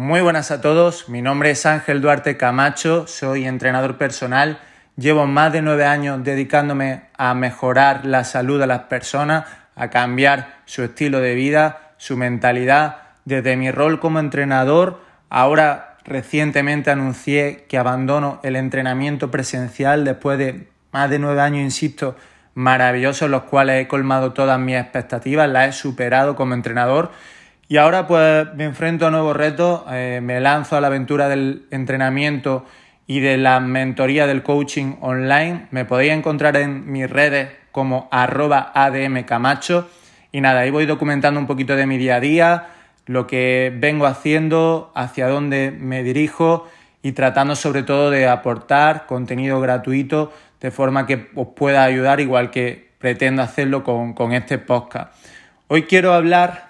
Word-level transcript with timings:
Muy 0.00 0.20
buenas 0.20 0.52
a 0.52 0.60
todos, 0.60 1.08
mi 1.08 1.22
nombre 1.22 1.50
es 1.50 1.66
Ángel 1.66 2.00
Duarte 2.00 2.36
Camacho, 2.36 3.08
soy 3.08 3.46
entrenador 3.48 3.98
personal, 3.98 4.60
llevo 4.96 5.26
más 5.26 5.52
de 5.52 5.60
nueve 5.60 5.86
años 5.86 6.22
dedicándome 6.22 7.06
a 7.16 7.34
mejorar 7.34 8.04
la 8.04 8.22
salud 8.22 8.60
de 8.60 8.68
las 8.68 8.82
personas, 8.82 9.46
a 9.74 9.90
cambiar 9.90 10.60
su 10.66 10.84
estilo 10.84 11.18
de 11.18 11.34
vida, 11.34 11.94
su 11.96 12.16
mentalidad. 12.16 12.98
Desde 13.24 13.56
mi 13.56 13.72
rol 13.72 13.98
como 13.98 14.20
entrenador, 14.20 15.00
ahora 15.30 15.96
recientemente 16.04 16.92
anuncié 16.92 17.64
que 17.68 17.76
abandono 17.76 18.38
el 18.44 18.54
entrenamiento 18.54 19.32
presencial 19.32 20.04
después 20.04 20.38
de 20.38 20.68
más 20.92 21.10
de 21.10 21.18
nueve 21.18 21.40
años, 21.40 21.62
insisto, 21.62 22.14
maravillosos, 22.54 23.28
los 23.28 23.42
cuales 23.42 23.82
he 23.82 23.88
colmado 23.88 24.32
todas 24.32 24.60
mis 24.60 24.76
expectativas, 24.76 25.48
las 25.48 25.68
he 25.70 25.72
superado 25.72 26.36
como 26.36 26.54
entrenador 26.54 27.10
y 27.68 27.76
ahora 27.76 28.06
pues 28.06 28.46
me 28.54 28.64
enfrento 28.64 29.06
a 29.06 29.10
nuevos 29.10 29.36
retos, 29.36 29.82
eh, 29.90 30.20
me 30.22 30.40
lanzo 30.40 30.76
a 30.76 30.80
la 30.80 30.86
aventura 30.86 31.28
del 31.28 31.66
entrenamiento 31.70 32.64
y 33.06 33.20
de 33.20 33.36
la 33.36 33.60
mentoría 33.60 34.26
del 34.26 34.42
coaching 34.42 34.96
online. 35.00 35.66
Me 35.70 35.84
podéis 35.84 36.12
encontrar 36.12 36.56
en 36.56 36.90
mis 36.90 37.08
redes 37.10 37.50
como 37.70 38.08
arroba 38.10 38.72
admcamacho 38.74 39.88
y 40.32 40.40
nada, 40.40 40.60
ahí 40.60 40.70
voy 40.70 40.86
documentando 40.86 41.38
un 41.38 41.46
poquito 41.46 41.76
de 41.76 41.86
mi 41.86 41.98
día 41.98 42.16
a 42.16 42.20
día, 42.20 42.66
lo 43.06 43.26
que 43.26 43.72
vengo 43.74 44.06
haciendo, 44.06 44.90
hacia 44.94 45.28
dónde 45.28 45.70
me 45.70 46.02
dirijo 46.02 46.66
y 47.02 47.12
tratando 47.12 47.54
sobre 47.54 47.82
todo 47.82 48.10
de 48.10 48.28
aportar 48.28 49.06
contenido 49.06 49.60
gratuito 49.60 50.32
de 50.60 50.70
forma 50.70 51.06
que 51.06 51.28
os 51.34 51.48
pueda 51.48 51.84
ayudar 51.84 52.20
igual 52.20 52.50
que 52.50 52.92
pretendo 52.98 53.42
hacerlo 53.42 53.84
con, 53.84 54.14
con 54.14 54.32
este 54.32 54.56
podcast. 54.56 55.14
Hoy 55.68 55.82
quiero 55.82 56.14
hablar 56.14 56.67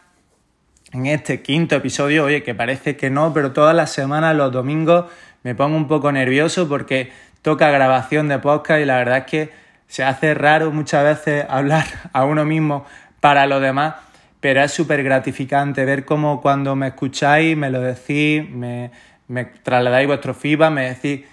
en 0.92 1.06
este 1.06 1.42
quinto 1.42 1.76
episodio, 1.76 2.24
oye, 2.24 2.42
que 2.42 2.54
parece 2.54 2.96
que 2.96 3.10
no, 3.10 3.32
pero 3.32 3.52
todas 3.52 3.74
las 3.74 3.92
semanas, 3.92 4.34
los 4.34 4.52
domingos, 4.52 5.06
me 5.42 5.54
pongo 5.54 5.76
un 5.76 5.86
poco 5.88 6.10
nervioso 6.12 6.68
porque 6.68 7.10
toca 7.42 7.70
grabación 7.70 8.28
de 8.28 8.38
podcast 8.38 8.80
y 8.80 8.84
la 8.84 8.96
verdad 8.96 9.18
es 9.18 9.24
que 9.24 9.50
se 9.86 10.04
hace 10.04 10.34
raro 10.34 10.70
muchas 10.70 11.04
veces 11.04 11.44
hablar 11.50 11.86
a 12.12 12.24
uno 12.24 12.44
mismo 12.44 12.86
para 13.20 13.46
los 13.46 13.60
demás, 13.60 13.96
pero 14.40 14.62
es 14.62 14.72
súper 14.72 15.02
gratificante 15.02 15.84
ver 15.84 16.04
cómo 16.04 16.40
cuando 16.40 16.76
me 16.76 16.88
escucháis, 16.88 17.56
me 17.56 17.70
lo 17.70 17.80
decís, 17.80 18.48
me, 18.48 18.90
me 19.26 19.44
trasladáis 19.44 20.06
vuestro 20.06 20.34
feedback, 20.34 20.70
me 20.70 20.88
decís 20.90 21.24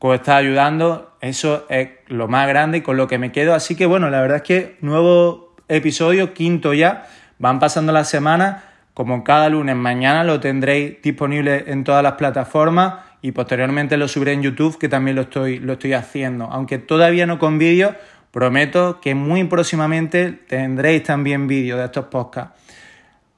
os 0.00 0.14
está 0.14 0.36
ayudando, 0.36 1.16
eso 1.20 1.66
es 1.68 1.88
lo 2.06 2.28
más 2.28 2.46
grande 2.46 2.78
y 2.78 2.80
con 2.82 2.96
lo 2.96 3.08
que 3.08 3.18
me 3.18 3.32
quedo. 3.32 3.54
Así 3.54 3.74
que 3.74 3.86
bueno, 3.86 4.10
la 4.10 4.20
verdad 4.20 4.38
es 4.38 4.42
que 4.44 4.76
nuevo 4.80 5.56
episodio, 5.66 6.34
quinto 6.34 6.72
ya, 6.72 7.06
van 7.38 7.58
pasando 7.58 7.92
las 7.92 8.08
semanas 8.08 8.62
como 8.98 9.22
cada 9.22 9.48
lunes, 9.48 9.76
mañana 9.76 10.24
lo 10.24 10.40
tendréis 10.40 11.00
disponible 11.00 11.66
en 11.68 11.84
todas 11.84 12.02
las 12.02 12.14
plataformas 12.14 12.94
y 13.22 13.30
posteriormente 13.30 13.96
lo 13.96 14.08
subiré 14.08 14.32
en 14.32 14.42
YouTube, 14.42 14.76
que 14.76 14.88
también 14.88 15.14
lo 15.14 15.22
estoy, 15.22 15.60
lo 15.60 15.74
estoy 15.74 15.92
haciendo. 15.92 16.46
Aunque 16.46 16.78
todavía 16.78 17.24
no 17.24 17.38
con 17.38 17.58
vídeo, 17.58 17.94
prometo 18.32 19.00
que 19.00 19.14
muy 19.14 19.44
próximamente 19.44 20.32
tendréis 20.32 21.04
también 21.04 21.46
vídeo 21.46 21.76
de 21.76 21.84
estos 21.84 22.06
podcasts. 22.06 22.60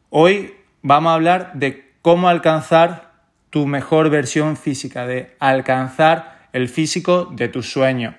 Hoy 0.08 0.54
vamos 0.80 1.10
a 1.10 1.14
hablar 1.16 1.50
de 1.52 1.92
cómo 2.00 2.30
alcanzar 2.30 3.10
tu 3.50 3.66
mejor 3.66 4.08
versión 4.08 4.56
física, 4.56 5.06
de 5.06 5.36
alcanzar 5.40 6.48
el 6.54 6.70
físico 6.70 7.26
de 7.32 7.48
tus 7.48 7.70
sueños. 7.70 8.14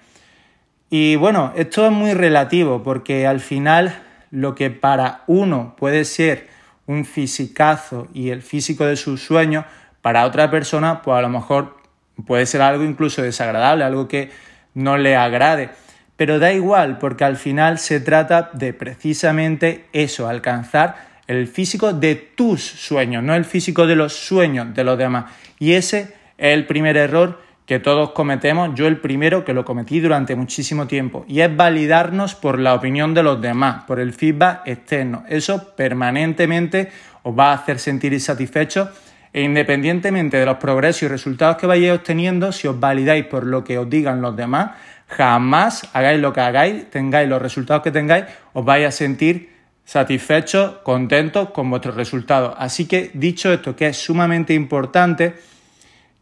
Y 0.92 1.16
bueno, 1.16 1.54
esto 1.56 1.88
es 1.88 1.92
muy 1.92 2.14
relativo 2.14 2.84
porque 2.84 3.26
al 3.26 3.40
final 3.40 4.00
lo 4.30 4.54
que 4.54 4.70
para 4.70 5.24
uno 5.26 5.76
puede 5.76 6.06
ser 6.06 6.61
un 6.88 7.06
fisicazo 7.06 8.08
y 8.14 8.30
el 8.30 8.42
físico 8.42 8.86
de 8.86 8.96
sus 8.96 9.24
sueños, 9.24 9.66
para 10.02 10.26
otra 10.26 10.50
persona, 10.50 11.02
pues 11.02 11.18
a 11.18 11.22
lo 11.22 11.30
mejor 11.30 11.78
puede 12.26 12.46
ser 12.46 12.62
algo 12.62 12.84
incluso 12.84 13.22
desagradable, 13.22 13.84
algo 13.84 14.08
que 14.08 14.32
no 14.74 14.98
le 14.98 15.16
agrade. 15.16 15.70
Pero 16.18 16.40
da 16.40 16.54
igual, 16.54 16.98
porque 16.98 17.24
al 17.24 17.38
final 17.38 17.80
se 17.80 18.00
trata 18.00 18.50
de 18.54 18.74
precisamente 18.74 19.86
eso, 19.94 20.28
alcanzar 20.28 21.10
el 21.28 21.48
físico 21.48 21.94
de 21.94 22.16
tus 22.16 22.62
sueños, 22.62 23.24
no 23.24 23.36
el 23.36 23.46
físico 23.46 23.88
de 23.88 23.96
los 23.96 24.14
sueños 24.14 24.74
de 24.74 24.84
los 24.84 24.98
demás. 24.98 25.32
Y 25.60 25.74
ese 25.74 26.00
es 26.38 26.54
el 26.54 26.66
primer 26.66 26.98
error 26.98 27.42
que 27.66 27.80
todos 27.80 28.12
cometemos, 28.12 28.72
yo 28.76 28.88
el 28.88 28.98
primero 28.98 29.46
que 29.46 29.54
lo 29.54 29.64
cometí 29.64 30.00
durante 30.00 30.36
muchísimo 30.36 30.88
tiempo, 30.88 31.26
y 31.28 31.42
es 31.42 31.56
validarnos 31.56 32.36
por 32.36 32.60
la 32.60 32.74
opinión 32.74 33.14
de 33.14 33.24
los 33.24 33.42
demás, 33.42 33.84
por 33.86 34.00
el 34.00 34.14
feedback 34.14 34.62
externo. 34.66 35.24
Eso 35.30 35.76
permanentemente 35.76 36.92
os 37.24 37.38
va 37.38 37.52
a 37.52 37.56
hacer 37.56 37.80
sentir 37.80 38.14
insatisfechos 38.14 38.90
e 39.34 39.44
independientemente 39.44 40.38
de 40.38 40.46
los 40.46 40.58
progresos 40.58 41.04
y 41.04 41.08
resultados 41.08 41.58
que 41.58 41.68
vayáis 41.68 42.00
obteniendo, 42.00 42.52
si 42.52 42.68
os 42.68 42.80
validáis 42.80 43.26
por 43.26 43.46
lo 43.46 43.64
que 43.64 43.78
os 43.78 43.90
digan 43.90 44.22
los 44.22 44.36
demás, 44.36 44.72
jamás 45.08 45.90
hagáis 45.94 46.20
lo 46.20 46.34
que 46.34 46.42
hagáis, 46.42 46.90
tengáis 46.90 47.30
los 47.30 47.42
resultados 47.42 47.84
que 47.84 47.92
tengáis, 47.92 48.26
os 48.54 48.66
vais 48.66 48.86
a 48.86 48.92
sentir 48.92 49.52
satisfechos, 49.86 50.80
contentos 50.84 51.52
con 51.52 51.70
vuestros 51.70 51.96
resultados. 51.96 52.56
Así 52.58 52.88
que 52.88 53.12
dicho 53.14 53.52
esto, 53.52 53.76
que 53.76 53.88
es 53.88 53.98
sumamente 53.98 54.54
importante, 54.54 55.36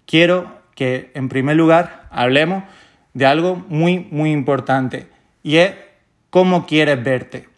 quiero 0.06 0.59
que 0.80 1.12
en 1.14 1.28
primer 1.28 1.58
lugar 1.58 2.08
hablemos 2.10 2.64
de 3.14 3.26
algo 3.26 3.58
muy, 3.68 4.08
muy 4.12 4.32
importante 4.32 5.08
y 5.44 5.58
es 5.58 5.74
cómo 6.30 6.66
quieres 6.66 7.04
verte. 7.04 7.50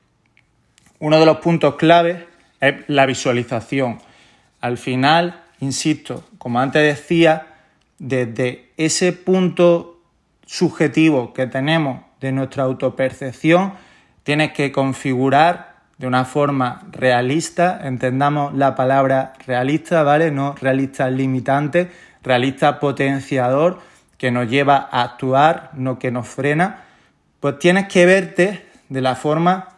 Uno 0.97 1.19
de 1.19 1.27
los 1.27 1.37
puntos 1.37 1.75
claves 1.75 2.17
es 2.59 2.77
la 2.87 3.05
visualización. 3.05 3.99
Al 4.59 4.79
final, 4.79 5.39
insisto, 5.59 6.23
como 6.39 6.59
antes 6.59 6.81
decía, 6.81 7.45
desde 7.99 8.71
ese 8.75 9.13
punto 9.13 10.01
subjetivo 10.47 11.31
que 11.31 11.45
tenemos 11.45 12.01
de 12.21 12.31
nuestra 12.31 12.63
autopercepción, 12.63 13.73
tienes 14.23 14.53
que 14.53 14.71
configurar 14.71 15.75
de 15.99 16.07
una 16.07 16.25
forma 16.25 16.87
realista, 16.91 17.81
entendamos 17.83 18.55
la 18.55 18.73
palabra 18.73 19.33
realista, 19.45 20.01
¿vale? 20.01 20.31
No 20.31 20.55
realista 20.59 21.07
limitante, 21.11 21.91
realista 22.23 22.79
potenciador 22.79 23.79
que 24.17 24.31
nos 24.31 24.49
lleva 24.49 24.89
a 24.91 25.01
actuar, 25.01 25.71
no 25.73 25.97
que 25.97 26.11
nos 26.11 26.27
frena, 26.27 26.83
pues 27.39 27.57
tienes 27.59 27.87
que 27.87 28.05
verte 28.05 28.65
de 28.89 29.01
la 29.01 29.15
forma 29.15 29.69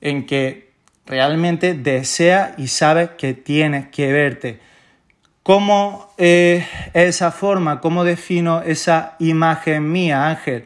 en 0.00 0.26
que 0.26 0.72
realmente 1.06 1.74
deseas 1.74 2.58
y 2.58 2.68
sabes 2.68 3.10
que 3.10 3.34
tienes 3.34 3.88
que 3.88 4.12
verte. 4.12 4.60
¿Cómo 5.42 6.12
es 6.16 6.64
esa 6.94 7.30
forma? 7.30 7.80
¿Cómo 7.80 8.02
defino 8.02 8.62
esa 8.62 9.14
imagen 9.18 9.92
mía, 9.92 10.26
Ángel? 10.26 10.64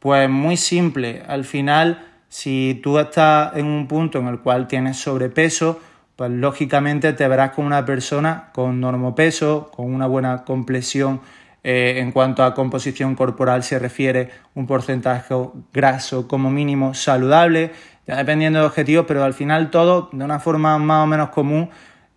Pues 0.00 0.28
muy 0.28 0.56
simple. 0.56 1.22
Al 1.28 1.44
final, 1.44 2.06
si 2.28 2.80
tú 2.82 2.98
estás 2.98 3.56
en 3.56 3.66
un 3.66 3.86
punto 3.86 4.18
en 4.18 4.26
el 4.26 4.40
cual 4.40 4.66
tienes 4.66 4.96
sobrepeso, 4.96 5.80
pues 6.20 6.32
lógicamente 6.32 7.14
te 7.14 7.26
verás 7.28 7.52
como 7.52 7.66
una 7.66 7.86
persona 7.86 8.50
con 8.52 8.78
normopeso, 8.78 9.70
con 9.74 9.90
una 9.90 10.06
buena 10.06 10.44
complexión 10.44 11.22
eh, 11.64 11.94
en 11.96 12.12
cuanto 12.12 12.44
a 12.44 12.52
composición 12.52 13.14
corporal 13.14 13.62
se 13.62 13.78
refiere, 13.78 14.28
un 14.54 14.66
porcentaje 14.66 15.34
graso 15.72 16.28
como 16.28 16.50
mínimo 16.50 16.92
saludable, 16.92 17.72
ya 18.06 18.16
dependiendo 18.16 18.58
de 18.58 18.66
objetivos, 18.66 19.06
pero 19.08 19.24
al 19.24 19.32
final 19.32 19.70
todo 19.70 20.10
de 20.12 20.22
una 20.22 20.40
forma 20.40 20.76
más 20.76 21.04
o 21.04 21.06
menos 21.06 21.30
común 21.30 21.70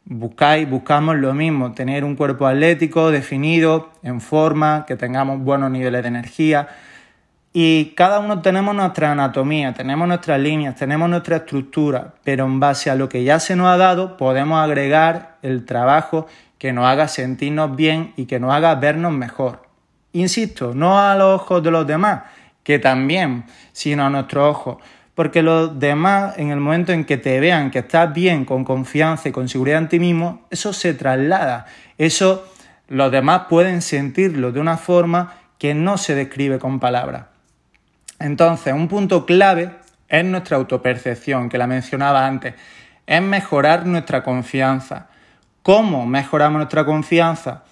buscáis, 0.03 0.69
buscamos 0.69 1.15
lo 1.15 1.33
mismo, 1.33 1.71
tener 1.71 2.03
un 2.03 2.17
cuerpo 2.17 2.45
atlético, 2.45 3.09
definido, 3.09 3.89
en 4.03 4.19
forma, 4.19 4.83
que 4.85 4.97
tengamos 4.97 5.39
buenos 5.39 5.71
niveles 5.71 6.01
de 6.01 6.09
energía, 6.09 6.67
y 7.55 7.93
cada 7.95 8.19
uno 8.19 8.41
tenemos 8.41 8.73
nuestra 8.73 9.11
anatomía, 9.11 9.75
tenemos 9.75 10.07
nuestras 10.07 10.39
líneas, 10.39 10.75
tenemos 10.75 11.07
nuestra 11.07 11.37
estructura, 11.37 12.15
pero 12.23 12.45
en 12.45 12.59
base 12.59 12.89
a 12.89 12.95
lo 12.95 13.07
que 13.09 13.23
ya 13.23 13.39
se 13.39 13.55
nos 13.55 13.67
ha 13.67 13.77
dado 13.77 14.17
podemos 14.17 14.59
agregar 14.59 15.37
el 15.43 15.63
trabajo 15.63 16.25
que 16.57 16.73
nos 16.73 16.85
haga 16.85 17.07
sentirnos 17.07 17.75
bien 17.75 18.13
y 18.17 18.25
que 18.25 18.39
nos 18.39 18.51
haga 18.51 18.73
vernos 18.73 19.13
mejor. 19.13 19.61
Insisto, 20.13 20.73
no 20.73 20.99
a 20.99 21.15
los 21.15 21.41
ojos 21.41 21.61
de 21.61 21.69
los 21.69 21.85
demás, 21.85 22.23
que 22.63 22.79
también, 22.79 23.45
sino 23.71 24.03
a 24.03 24.09
nuestros 24.09 24.49
ojos. 24.49 24.77
Porque 25.13 25.43
los 25.43 25.77
demás, 25.79 26.39
en 26.39 26.49
el 26.49 26.59
momento 26.59 26.91
en 26.91 27.05
que 27.05 27.17
te 27.17 27.39
vean 27.39 27.69
que 27.69 27.79
estás 27.79 28.11
bien, 28.13 28.45
con 28.45 28.63
confianza 28.63 29.29
y 29.29 29.31
con 29.31 29.47
seguridad 29.47 29.77
en 29.77 29.89
ti 29.89 29.99
mismo, 29.99 30.41
eso 30.49 30.73
se 30.73 30.95
traslada. 30.95 31.67
Eso 31.99 32.47
los 32.87 33.11
demás 33.11 33.43
pueden 33.47 33.83
sentirlo 33.83 34.51
de 34.51 34.59
una 34.59 34.77
forma 34.77 35.35
que 35.59 35.75
no 35.75 35.99
se 35.99 36.15
describe 36.15 36.57
con 36.57 36.79
palabras. 36.79 37.32
Entonces, 38.23 38.73
un 38.73 38.87
punto 38.87 39.25
clave 39.25 39.69
es 40.07 40.23
nuestra 40.23 40.55
autopercepción, 40.55 41.49
que 41.49 41.57
la 41.57 41.67
mencionaba 41.67 42.25
antes, 42.25 42.53
es 43.05 43.21
mejorar 43.21 43.85
nuestra 43.85 44.23
confianza. 44.23 45.07
¿Cómo 45.61 46.05
mejoramos 46.05 46.59
nuestra 46.59 46.85
confianza? 46.85 47.63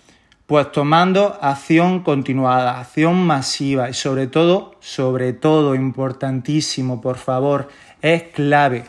Pues 0.47 0.69
tomando 0.73 1.39
acción 1.41 2.03
continuada, 2.03 2.81
acción 2.81 3.25
masiva 3.25 3.89
y 3.89 3.93
sobre 3.93 4.27
todo, 4.27 4.75
sobre 4.81 5.31
todo, 5.31 5.73
importantísimo, 5.73 6.99
por 6.99 7.15
favor, 7.15 7.69
es 8.01 8.23
clave. 8.23 8.83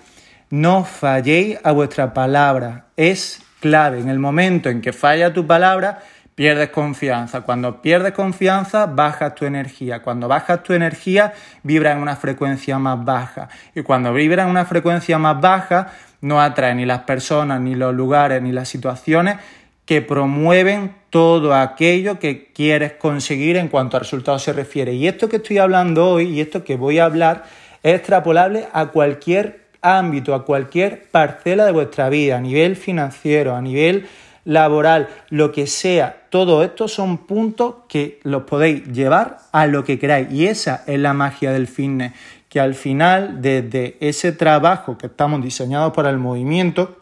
No 0.51 0.83
falléis 0.83 1.61
a 1.63 1.71
vuestra 1.71 2.13
palabra, 2.13 2.87
es 2.97 3.41
clave. 3.61 4.01
En 4.01 4.09
el 4.09 4.19
momento 4.19 4.69
en 4.69 4.81
que 4.81 4.93
falla 4.93 5.33
tu 5.33 5.47
palabra, 5.47 6.03
pierdes 6.43 6.71
confianza. 6.71 7.43
Cuando 7.43 7.81
pierdes 7.81 8.15
confianza, 8.15 8.87
bajas 8.87 9.37
tu 9.37 9.45
energía. 9.45 10.03
Cuando 10.03 10.27
bajas 10.27 10.65
tu 10.65 10.73
energía, 10.73 11.35
vibra 11.63 11.93
en 11.93 11.99
una 11.99 12.17
frecuencia 12.17 12.81
más 12.81 13.05
baja. 13.05 13.49
Y 13.77 13.83
cuando 13.83 14.13
vibra 14.13 14.43
en 14.43 14.49
una 14.49 14.65
frecuencia 14.65 15.19
más 15.19 15.41
baja, 15.41 15.93
no 16.21 16.41
atrae 16.41 16.75
ni 16.75 16.85
las 16.85 17.03
personas, 17.03 17.61
ni 17.61 17.77
los 17.77 17.95
lugares, 17.95 18.43
ni 18.43 18.51
las 18.51 18.69
situaciones 18.69 19.37
que 19.85 20.03
promueven 20.03 20.93
todo 21.11 21.55
aquello 21.55 22.19
que 22.19 22.51
quieres 22.53 22.95
conseguir 22.95 23.57
en 23.57 23.69
cuanto 23.69 23.97
a 23.97 24.01
resultados 24.01 24.43
se 24.43 24.53
refiere. 24.53 24.95
Y 24.95 25.07
esto 25.07 25.29
que 25.29 25.37
estoy 25.37 25.59
hablando 25.59 26.11
hoy 26.11 26.25
y 26.25 26.41
esto 26.41 26.65
que 26.65 26.75
voy 26.75 26.99
a 26.99 27.05
hablar 27.05 27.45
es 27.85 27.95
extrapolable 27.95 28.67
a 28.73 28.87
cualquier 28.87 29.69
ámbito, 29.81 30.35
a 30.35 30.45
cualquier 30.45 31.05
parcela 31.09 31.65
de 31.65 31.71
vuestra 31.71 32.09
vida, 32.09 32.39
a 32.39 32.41
nivel 32.41 32.75
financiero, 32.75 33.55
a 33.55 33.63
nivel 33.63 34.09
laboral, 34.45 35.09
lo 35.31 35.53
que 35.53 35.67
sea, 35.67 36.23
todo 36.31 36.63
esto 36.65 36.89
son 36.89 37.19
puntos 37.19 37.75
que 37.89 38.21
los 38.23 38.43
podéis 38.43 38.85
llevar 38.93 39.39
a 39.53 39.67
lo 39.67 39.85
que 39.85 39.99
queráis. 39.99 40.33
Y 40.33 40.47
esa 40.47 40.83
es 40.87 40.99
la 40.99 41.13
magia 41.13 41.53
del 41.53 41.69
fitness, 41.69 42.13
que 42.49 42.61
al 42.61 42.75
final, 42.75 43.41
desde 43.41 43.97
ese 44.01 44.33
trabajo 44.33 44.99
que 44.99 45.07
estamos 45.07 45.43
diseñados 45.43 45.93
para 45.93 46.11
el 46.11 46.19
movimiento, 46.19 46.99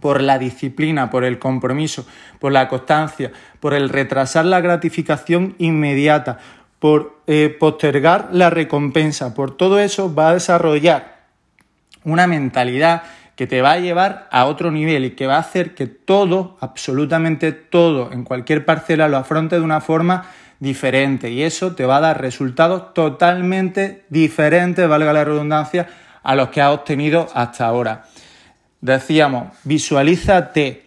por 0.00 0.20
la 0.20 0.38
disciplina, 0.38 1.10
por 1.10 1.24
el 1.24 1.38
compromiso, 1.38 2.06
por 2.40 2.52
la 2.52 2.68
constancia, 2.68 3.30
por 3.60 3.74
el 3.74 3.88
retrasar 3.88 4.44
la 4.44 4.60
gratificación 4.60 5.54
inmediata, 5.58 6.38
por 6.78 7.20
eh, 7.26 7.56
postergar 7.58 8.28
la 8.32 8.50
recompensa, 8.50 9.34
por 9.34 9.56
todo 9.56 9.78
eso 9.78 10.14
va 10.14 10.30
a 10.30 10.34
desarrollar 10.34 11.14
una 12.04 12.26
mentalidad 12.26 13.02
que 13.36 13.46
te 13.46 13.62
va 13.62 13.72
a 13.72 13.78
llevar 13.78 14.28
a 14.30 14.46
otro 14.46 14.70
nivel 14.70 15.04
y 15.04 15.10
que 15.12 15.26
va 15.26 15.36
a 15.36 15.40
hacer 15.40 15.74
que 15.74 15.86
todo, 15.86 16.56
absolutamente 16.60 17.52
todo, 17.52 18.12
en 18.12 18.24
cualquier 18.24 18.64
parcela 18.64 19.08
lo 19.08 19.16
afronte 19.16 19.56
de 19.56 19.62
una 19.62 19.80
forma 19.80 20.26
diferente 20.60 21.30
y 21.30 21.42
eso 21.42 21.74
te 21.74 21.84
va 21.84 21.96
a 21.96 22.00
dar 22.00 22.20
resultados 22.20 22.94
totalmente 22.94 24.04
diferentes, 24.08 24.88
valga 24.88 25.12
la 25.12 25.24
redundancia, 25.24 25.88
a 26.22 26.34
los 26.34 26.48
que 26.48 26.62
has 26.62 26.72
obtenido 26.72 27.28
hasta 27.34 27.66
ahora. 27.66 28.04
Decíamos, 28.80 29.52
visualízate, 29.64 30.86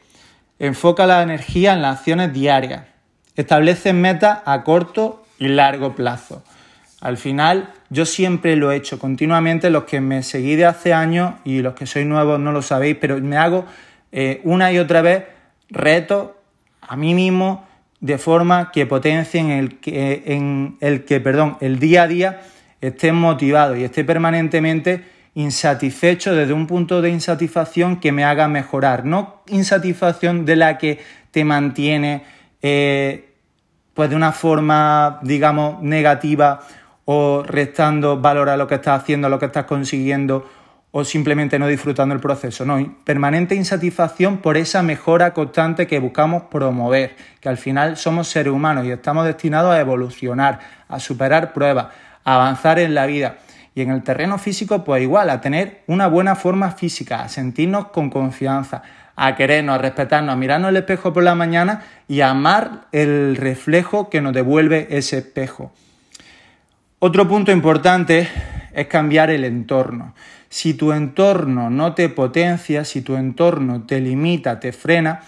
enfoca 0.59 1.05
la 1.05 1.21
energía 1.21 1.73
en 1.73 1.81
las 1.81 1.99
acciones 1.99 2.33
diarias, 2.33 2.83
establece 3.35 3.93
metas 3.93 4.39
a 4.45 4.63
corto 4.63 5.25
y 5.37 5.47
largo 5.47 5.95
plazo. 5.95 6.43
Al 6.99 7.17
final, 7.17 7.73
yo 7.89 8.05
siempre 8.05 8.55
lo 8.55 8.71
he 8.71 8.75
hecho 8.75 8.97
continuamente, 8.97 9.69
los 9.69 9.83
que 9.83 10.01
me 10.01 10.23
seguís 10.23 10.57
de 10.57 10.65
hace 10.65 10.93
años 10.93 11.35
y 11.45 11.61
los 11.61 11.75
que 11.75 11.85
sois 11.85 12.07
nuevos 12.07 12.39
no 12.39 12.51
lo 12.51 12.61
sabéis, 12.63 12.97
pero 12.99 13.19
me 13.19 13.37
hago 13.37 13.65
eh, 14.11 14.41
una 14.43 14.71
y 14.71 14.79
otra 14.79 15.01
vez 15.01 15.25
retos 15.69 16.31
a 16.81 16.95
mí 16.95 17.13
mismo 17.13 17.67
de 17.99 18.17
forma 18.17 18.71
que 18.71 18.85
potencien 18.85 19.49
el 19.51 19.79
que, 19.79 20.23
en 20.25 20.77
el 20.79 21.05
que 21.05 21.19
perdón, 21.19 21.57
el 21.61 21.79
día 21.79 22.03
a 22.03 22.07
día 22.07 22.41
esté 22.81 23.11
motivado 23.11 23.75
y 23.75 23.83
esté 23.83 24.03
permanentemente 24.03 25.03
insatisfecho 25.35 26.33
desde 26.33 26.53
un 26.53 26.65
punto 26.65 27.01
de 27.01 27.11
insatisfacción 27.11 27.99
que 27.99 28.11
me 28.11 28.23
haga 28.23 28.47
mejorar, 28.47 29.05
no 29.05 29.43
insatisfacción 29.47 30.45
de 30.45 30.55
la 30.55 30.77
que 30.79 30.99
te 31.29 31.43
mantiene 31.43 32.23
eh, 32.61 33.35
pues 33.93 34.09
de 34.09 34.15
una 34.15 34.31
forma, 34.31 35.19
digamos, 35.23 35.81
negativa 35.81 36.61
o 37.09 37.41
restando 37.41 38.19
valor 38.19 38.49
a 38.49 38.57
lo 38.57 38.67
que 38.67 38.75
estás 38.75 39.01
haciendo, 39.01 39.27
a 39.27 39.29
lo 39.29 39.39
que 39.39 39.45
estás 39.45 39.63
consiguiendo 39.63 40.45
o 40.91 41.05
simplemente 41.05 41.57
no 41.57 41.67
disfrutando 41.67 42.13
el 42.13 42.19
proceso. 42.19 42.65
No, 42.65 42.97
permanente 43.05 43.55
insatisfacción 43.55 44.39
por 44.39 44.57
esa 44.57 44.83
mejora 44.83 45.33
constante 45.33 45.87
que 45.87 45.99
buscamos 45.99 46.43
promover, 46.51 47.15
que 47.39 47.47
al 47.47 47.55
final 47.55 47.95
somos 47.95 48.27
seres 48.27 48.51
humanos 48.51 48.85
y 48.85 48.91
estamos 48.91 49.25
destinados 49.25 49.73
a 49.73 49.79
evolucionar, 49.79 50.59
a 50.89 50.99
superar 50.99 51.53
pruebas, 51.53 51.87
a 52.25 52.35
avanzar 52.35 52.77
en 52.77 52.93
la 52.93 53.05
vida. 53.05 53.37
Y 53.73 53.83
en 53.83 53.91
el 53.91 54.03
terreno 54.03 54.37
físico, 54.37 54.83
pues 54.83 55.01
igual, 55.01 55.29
a 55.29 55.39
tener 55.39 55.83
una 55.87 56.07
buena 56.07 56.35
forma 56.35 56.71
física, 56.71 57.23
a 57.23 57.29
sentirnos 57.29 57.87
con 57.87 58.09
confianza, 58.09 58.83
a 59.15 59.33
querernos, 59.37 59.75
a 59.75 59.77
respetarnos, 59.77 60.33
a 60.33 60.35
mirarnos 60.35 60.71
el 60.71 60.77
espejo 60.77 61.13
por 61.13 61.23
la 61.23 61.35
mañana 61.35 61.83
y 62.09 62.19
a 62.19 62.31
amar 62.31 62.87
el 62.91 63.37
reflejo 63.37 64.09
que 64.09 64.19
nos 64.19 64.33
devuelve 64.33 64.87
ese 64.89 65.19
espejo. 65.19 65.71
Otro 66.99 67.27
punto 67.27 67.51
importante 67.51 68.27
es 68.73 68.87
cambiar 68.87 69.29
el 69.29 69.43
entorno. 69.43 70.15
Si 70.49 70.73
tu 70.73 70.93
entorno 70.93 71.69
no 71.69 71.93
te 71.93 72.09
potencia, 72.09 72.83
si 72.85 73.01
tu 73.01 73.15
entorno 73.15 73.83
te 73.83 74.01
limita, 74.01 74.59
te 74.59 74.71
frena, 74.71 75.21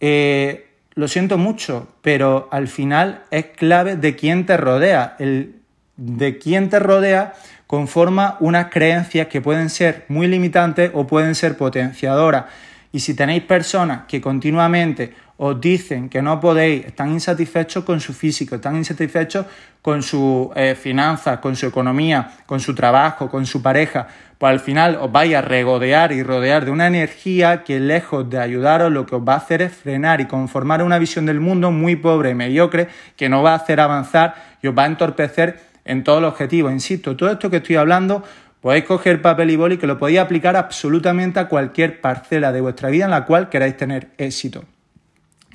eh, 0.00 0.68
lo 0.92 1.08
siento 1.08 1.38
mucho, 1.38 1.88
pero 2.02 2.48
al 2.50 2.68
final 2.68 3.22
es 3.30 3.46
clave 3.46 3.96
de 3.96 4.16
quién 4.16 4.44
te 4.44 4.58
rodea. 4.58 5.16
El 5.18 5.54
de 5.96 6.38
quién 6.38 6.68
te 6.68 6.78
rodea 6.78 7.32
conforma 7.66 8.36
unas 8.40 8.66
creencias 8.66 9.28
que 9.28 9.40
pueden 9.40 9.70
ser 9.70 10.04
muy 10.08 10.26
limitantes 10.26 10.90
o 10.92 11.06
pueden 11.06 11.34
ser 11.34 11.56
potenciadoras. 11.56 12.44
Y 12.92 13.00
si 13.00 13.14
tenéis 13.14 13.42
personas 13.42 14.02
que 14.08 14.20
continuamente 14.20 15.12
os 15.36 15.60
dicen 15.60 16.08
que 16.08 16.20
no 16.20 16.40
podéis, 16.40 16.86
están 16.86 17.12
insatisfechos 17.12 17.84
con 17.84 18.00
su 18.00 18.12
físico, 18.12 18.56
están 18.56 18.76
insatisfechos 18.76 19.46
con 19.82 20.02
sus 20.02 20.48
eh, 20.56 20.74
finanzas, 20.74 21.38
con 21.38 21.54
su 21.54 21.66
economía, 21.66 22.32
con 22.46 22.60
su 22.60 22.74
trabajo, 22.74 23.30
con 23.30 23.46
su 23.46 23.62
pareja, 23.62 24.08
pues 24.38 24.50
al 24.50 24.60
final 24.60 24.96
os 25.00 25.12
vais 25.12 25.34
a 25.34 25.40
regodear 25.40 26.12
y 26.12 26.22
rodear 26.22 26.64
de 26.64 26.70
una 26.70 26.86
energía 26.86 27.62
que 27.62 27.78
lejos 27.78 28.28
de 28.30 28.38
ayudaros 28.38 28.90
lo 28.90 29.04
que 29.04 29.16
os 29.16 29.22
va 29.22 29.34
a 29.34 29.38
hacer 29.38 29.62
es 29.62 29.72
frenar 29.72 30.20
y 30.20 30.26
conformar 30.26 30.82
una 30.82 30.98
visión 30.98 31.26
del 31.26 31.40
mundo 31.40 31.70
muy 31.70 31.96
pobre 31.96 32.30
y 32.30 32.34
mediocre 32.34 32.88
que 33.16 33.28
no 33.28 33.42
va 33.42 33.52
a 33.52 33.56
hacer 33.56 33.80
avanzar 33.80 34.34
y 34.62 34.68
os 34.68 34.78
va 34.78 34.84
a 34.84 34.86
entorpecer 34.86 35.60
en 35.84 36.04
todos 36.04 36.22
los 36.22 36.32
objetivos. 36.32 36.72
Insisto, 36.72 37.16
todo 37.16 37.30
esto 37.30 37.50
que 37.50 37.56
estoy 37.58 37.76
hablando 37.76 38.22
podéis 38.60 38.84
coger 38.84 39.22
papel 39.22 39.50
y 39.50 39.56
boli 39.56 39.78
que 39.78 39.86
lo 39.86 39.98
podéis 39.98 40.20
aplicar 40.20 40.56
absolutamente 40.56 41.40
a 41.40 41.48
cualquier 41.48 42.00
parcela 42.00 42.52
de 42.52 42.60
vuestra 42.60 42.90
vida 42.90 43.04
en 43.04 43.10
la 43.10 43.24
cual 43.24 43.48
queráis 43.48 43.76
tener 43.76 44.08
éxito. 44.18 44.64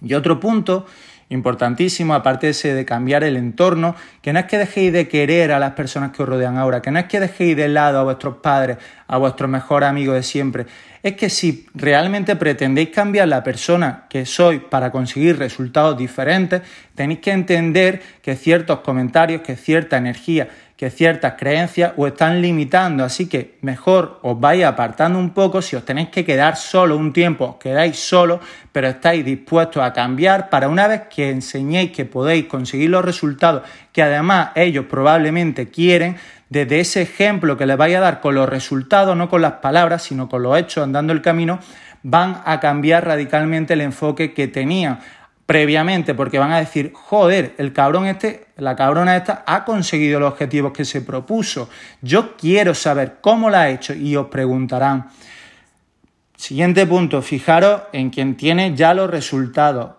Y 0.01 0.13
otro 0.13 0.39
punto 0.39 0.85
importantísimo, 1.29 2.13
aparte 2.13 2.47
de 2.47 2.51
ese 2.51 2.73
de 2.73 2.85
cambiar 2.85 3.23
el 3.23 3.38
entorno, 3.38 3.95
que 4.21 4.33
no 4.33 4.39
es 4.39 4.45
que 4.45 4.57
dejéis 4.57 4.94
de 4.94 5.07
querer 5.07 5.51
a 5.51 5.59
las 5.59 5.71
personas 5.71 6.11
que 6.11 6.23
os 6.23 6.29
rodean 6.29 6.57
ahora, 6.57 6.81
que 6.81 6.91
no 6.91 7.00
es 7.00 7.05
que 7.05 7.19
dejéis 7.19 7.57
de 7.57 7.67
lado 7.67 8.00
a 8.00 8.03
vuestros 8.03 8.38
padres, 8.38 8.77
a 9.07 9.17
vuestro 9.17 9.47
mejor 9.47 9.83
amigo 9.83 10.13
de 10.13 10.23
siempre, 10.23 10.65
es 11.01 11.15
que 11.15 11.29
si 11.29 11.65
realmente 11.73 12.35
pretendéis 12.35 12.89
cambiar 12.89 13.27
la 13.27 13.44
persona 13.44 14.05
que 14.09 14.25
sois 14.25 14.61
para 14.61 14.91
conseguir 14.91 15.38
resultados 15.38 15.97
diferentes, 15.97 16.61
tenéis 16.95 17.19
que 17.19 17.31
entender 17.31 18.01
que 18.22 18.36
ciertos 18.36 18.79
comentarios, 18.79 19.41
que 19.41 19.55
cierta 19.55 19.98
energía, 19.98 20.48
que 20.75 20.89
ciertas 20.89 21.34
creencias 21.38 21.94
os 21.98 22.08
están 22.08 22.42
limitando, 22.42 23.03
así 23.03 23.30
que 23.30 23.58
mejor 23.62 24.20
os 24.24 24.39
vais 24.39 24.65
apartando 24.65 25.20
un 25.20 25.30
poco, 25.30 25.62
si 25.62 25.75
os 25.75 25.86
tenéis 25.86 26.10
que 26.10 26.25
quedar 26.25 26.58
solo 26.58 26.98
un 26.98 27.13
tiempo, 27.13 27.46
os 27.46 27.56
quedáis 27.58 28.00
solo, 28.00 28.39
pero 28.72 28.88
estáis 28.88 29.24
dispuestos 29.24 29.84
a 29.84 29.94
cambiar 29.94 30.50
para 30.50 30.68
una 30.68 30.88
vez 30.88 31.03
que 31.13 31.30
enseñéis 31.30 31.92
que 31.92 32.06
podéis 32.06 32.46
conseguir 32.46 32.89
los 32.89 33.06
resultados 33.06 33.63
que 33.92 34.01
además 34.01 34.50
ellos 34.56 34.86
probablemente 34.89 35.70
quieren, 35.70 36.18
desde 36.50 36.80
ese 36.80 37.01
ejemplo 37.03 37.56
que 37.56 37.65
les 37.65 37.77
vais 37.77 37.96
a 37.96 38.00
dar 38.00 38.20
con 38.20 38.36
los 38.36 38.50
resultados, 38.50 39.15
no 39.15 39.30
con 39.30 39.42
las 39.42 39.53
palabras, 39.53 40.03
sino 40.03 40.27
con 40.27 40.44
los 40.44 40.58
hechos 40.58 40.84
andando 40.84 41.13
el 41.13 41.22
camino, 41.22 41.60
van 42.01 42.42
a 42.46 42.60
cambiar 42.60 43.06
radicalmente 43.06 43.74
el 43.74 43.82
enfoque 43.82 44.34
que 44.34 44.48
tenían 44.48 45.00
previamente 45.53 46.15
porque 46.15 46.39
van 46.39 46.51
a 46.51 46.57
decir, 46.57 46.93
joder, 46.95 47.53
el 47.60 47.74
cabrón 47.74 48.07
este, 48.07 48.48
la 48.57 48.75
cabrona 48.75 49.15
esta 49.15 49.43
ha 49.45 49.63
conseguido 49.63 50.19
los 50.19 50.31
objetivos 50.31 50.74
que 50.74 50.83
se 50.83 51.01
propuso. 51.01 51.69
Yo 52.01 52.36
quiero 52.36 52.74
saber 52.74 53.17
cómo 53.22 53.51
la 53.51 53.62
ha 53.62 53.69
hecho 53.69 53.93
y 53.93 54.15
os 54.15 54.29
preguntarán. 54.29 55.10
Siguiente 56.36 56.88
punto, 56.88 57.22
fijaros 57.22 57.83
en 57.93 58.10
quien 58.10 58.36
tiene 58.36 58.75
ya 58.75 58.95
los 58.95 59.12
resultados. 59.12 59.91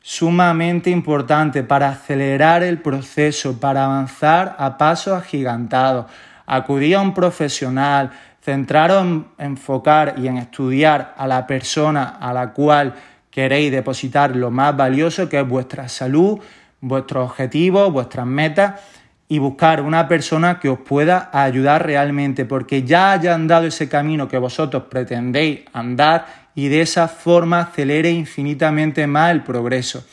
Sumamente 0.00 0.90
importante 0.90 1.64
para 1.64 1.88
acelerar 1.88 2.62
el 2.62 2.78
proceso, 2.78 3.58
para 3.58 3.86
avanzar 3.86 4.54
a 4.60 4.78
pasos 4.78 5.14
agigantados. 5.14 6.06
Acudir 6.46 6.94
a 6.94 7.00
un 7.00 7.14
profesional, 7.14 8.12
centraros 8.40 9.02
en 9.02 9.26
enfocar 9.38 10.14
y 10.18 10.28
en 10.28 10.36
estudiar 10.36 11.14
a 11.18 11.26
la 11.26 11.48
persona 11.48 12.16
a 12.20 12.32
la 12.32 12.52
cual 12.52 12.94
queréis 13.30 13.70
depositar 13.70 14.36
lo 14.36 14.50
más 14.50 14.76
valioso 14.76 15.28
que 15.28 15.40
es 15.40 15.48
vuestra 15.48 15.88
salud, 15.88 16.40
vuestros 16.80 17.30
objetivos, 17.30 17.92
vuestras 17.92 18.26
metas 18.26 18.80
y 19.28 19.38
buscar 19.38 19.80
una 19.82 20.08
persona 20.08 20.58
que 20.58 20.68
os 20.68 20.80
pueda 20.80 21.30
ayudar 21.32 21.86
realmente, 21.86 22.44
porque 22.44 22.82
ya 22.82 23.12
haya 23.12 23.34
andado 23.34 23.66
ese 23.66 23.88
camino 23.88 24.26
que 24.26 24.38
vosotros 24.38 24.84
pretendéis 24.90 25.60
andar 25.72 26.26
y 26.54 26.68
de 26.68 26.80
esa 26.80 27.06
forma 27.06 27.60
acelere 27.60 28.10
infinitamente 28.10 29.06
más 29.06 29.30
el 29.30 29.42
progreso. 29.42 30.04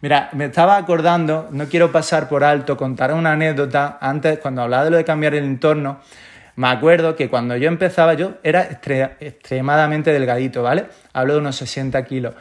Mira, 0.00 0.28
me 0.32 0.46
estaba 0.46 0.76
acordando, 0.76 1.48
no 1.52 1.66
quiero 1.66 1.92
pasar 1.92 2.28
por 2.28 2.42
alto, 2.42 2.76
contar 2.76 3.14
una 3.14 3.32
anécdota 3.32 3.96
antes, 4.00 4.38
cuando 4.38 4.62
hablaba 4.62 4.84
de 4.84 4.90
lo 4.90 4.96
de 4.96 5.04
cambiar 5.04 5.34
el 5.34 5.44
entorno, 5.44 6.00
Me 6.56 6.68
acuerdo 6.68 7.16
que 7.16 7.28
cuando 7.28 7.56
yo 7.56 7.66
empezaba, 7.66 8.14
yo 8.14 8.34
era 8.44 8.62
extremadamente 9.18 10.12
delgadito, 10.12 10.62
¿vale? 10.62 10.86
Hablo 11.12 11.34
de 11.34 11.40
unos 11.40 11.56
60 11.56 12.04
kilos. 12.04 12.34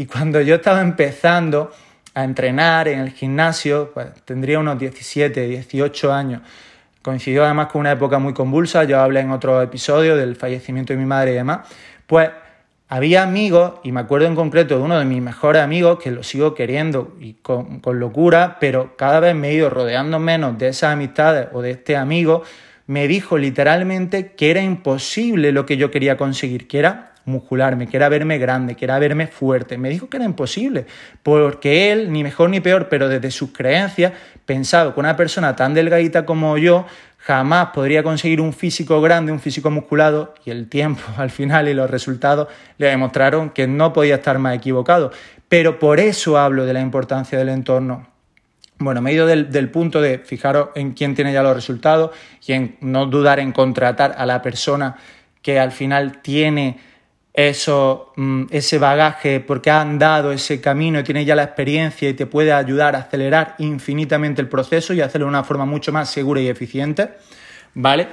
Y 0.00 0.06
cuando 0.06 0.40
yo 0.40 0.54
estaba 0.54 0.80
empezando 0.80 1.70
a 2.14 2.24
entrenar 2.24 2.88
en 2.88 3.00
el 3.00 3.10
gimnasio, 3.10 3.90
pues 3.92 4.08
tendría 4.24 4.58
unos 4.58 4.78
17, 4.78 5.46
18 5.46 6.10
años. 6.10 6.40
Coincidió 7.02 7.44
además 7.44 7.66
con 7.66 7.80
una 7.80 7.92
época 7.92 8.18
muy 8.18 8.32
convulsa, 8.32 8.84
yo 8.84 8.98
hablé 8.98 9.20
en 9.20 9.30
otro 9.30 9.60
episodio 9.60 10.16
del 10.16 10.36
fallecimiento 10.36 10.94
de 10.94 10.98
mi 10.98 11.04
madre 11.04 11.32
y 11.32 11.34
demás. 11.34 11.68
Pues 12.06 12.30
había 12.88 13.24
amigos, 13.24 13.74
y 13.82 13.92
me 13.92 14.00
acuerdo 14.00 14.26
en 14.26 14.36
concreto 14.36 14.78
de 14.78 14.82
uno 14.82 14.98
de 14.98 15.04
mis 15.04 15.20
mejores 15.20 15.60
amigos, 15.60 15.98
que 16.02 16.10
lo 16.10 16.22
sigo 16.22 16.54
queriendo 16.54 17.14
y 17.20 17.34
con, 17.34 17.80
con, 17.80 18.00
locura, 18.00 18.56
pero 18.58 18.96
cada 18.96 19.20
vez 19.20 19.34
me 19.34 19.50
he 19.50 19.52
ido 19.52 19.68
rodeando 19.68 20.18
menos 20.18 20.56
de 20.56 20.68
esas 20.68 20.94
amistades 20.94 21.48
o 21.52 21.60
de 21.60 21.72
este 21.72 21.98
amigo, 21.98 22.42
me 22.86 23.06
dijo 23.06 23.36
literalmente 23.36 24.32
que 24.32 24.50
era 24.50 24.62
imposible 24.62 25.52
lo 25.52 25.66
que 25.66 25.76
yo 25.76 25.90
quería 25.90 26.16
conseguir, 26.16 26.68
que 26.68 26.78
era 26.78 27.09
muscularme, 27.30 27.86
que 27.86 27.96
era 27.96 28.08
verme 28.08 28.38
grande, 28.38 28.74
que 28.74 28.84
era 28.84 28.98
verme 28.98 29.26
fuerte. 29.26 29.78
Me 29.78 29.88
dijo 29.88 30.08
que 30.08 30.16
era 30.16 30.26
imposible, 30.26 30.86
porque 31.22 31.92
él, 31.92 32.12
ni 32.12 32.22
mejor 32.22 32.50
ni 32.50 32.60
peor, 32.60 32.88
pero 32.88 33.08
desde 33.08 33.30
sus 33.30 33.52
creencias, 33.52 34.12
pensaba 34.44 34.92
que 34.92 35.00
una 35.00 35.16
persona 35.16 35.56
tan 35.56 35.74
delgadita 35.74 36.26
como 36.26 36.58
yo 36.58 36.86
jamás 37.18 37.68
podría 37.74 38.02
conseguir 38.02 38.40
un 38.40 38.52
físico 38.52 39.00
grande, 39.00 39.32
un 39.32 39.40
físico 39.40 39.70
musculado, 39.70 40.34
y 40.44 40.50
el 40.50 40.68
tiempo 40.68 41.02
al 41.16 41.30
final 41.30 41.68
y 41.68 41.74
los 41.74 41.90
resultados 41.90 42.48
le 42.78 42.88
demostraron 42.88 43.50
que 43.50 43.66
no 43.66 43.92
podía 43.92 44.16
estar 44.16 44.38
más 44.38 44.56
equivocado. 44.56 45.12
Pero 45.48 45.78
por 45.78 46.00
eso 46.00 46.38
hablo 46.38 46.64
de 46.64 46.72
la 46.72 46.80
importancia 46.80 47.38
del 47.38 47.48
entorno. 47.48 48.06
Bueno, 48.78 49.02
me 49.02 49.10
he 49.10 49.14
ido 49.14 49.26
del, 49.26 49.70
punto 49.70 50.00
de 50.00 50.20
fijaros 50.20 50.70
en 50.74 50.92
quién 50.92 51.14
tiene 51.14 51.34
ya 51.34 51.42
los 51.42 51.54
resultados 51.54 52.12
y 52.46 52.54
en 52.54 52.76
no 52.80 53.04
dudar 53.04 53.38
en 53.38 53.52
contratar 53.52 54.14
a 54.16 54.24
la 54.24 54.40
persona 54.40 54.96
que 55.42 55.60
al 55.60 55.70
final 55.70 56.22
tiene 56.22 56.80
eso, 57.32 58.12
mm, 58.16 58.44
ese 58.50 58.78
bagaje 58.78 59.40
porque 59.40 59.70
ha 59.70 59.80
andado 59.80 60.32
ese 60.32 60.60
camino 60.60 61.04
tiene 61.04 61.24
ya 61.24 61.36
la 61.36 61.44
experiencia 61.44 62.08
y 62.08 62.14
te 62.14 62.26
puede 62.26 62.52
ayudar 62.52 62.96
a 62.96 63.00
acelerar 63.00 63.54
infinitamente 63.58 64.42
el 64.42 64.48
proceso 64.48 64.92
y 64.92 65.00
hacerlo 65.00 65.26
de 65.26 65.30
una 65.30 65.44
forma 65.44 65.64
mucho 65.64 65.92
más 65.92 66.10
segura 66.10 66.40
y 66.40 66.48
eficiente, 66.48 67.10
¿vale? 67.74 68.08